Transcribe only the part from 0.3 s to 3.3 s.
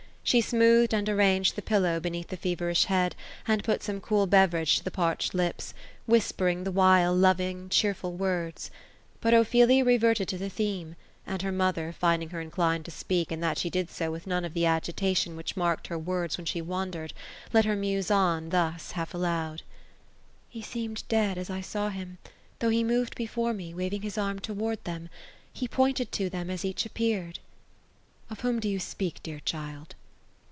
smoothed and arranged the pil low beneath the feverish head;